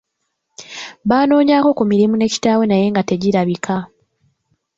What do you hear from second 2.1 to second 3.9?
ne kitaawe naye nga tegirabika.